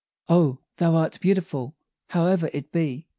Oh, 0.27 0.57
thou 0.77 0.95
art 0.95 1.19
beautiful, 1.21 1.75
howe'er 2.09 2.49
it 2.53 2.71
be! 2.71 3.05